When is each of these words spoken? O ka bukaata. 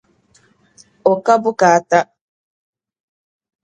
O 1.11 1.13
ka 1.25 1.33
bukaata. 1.43 1.99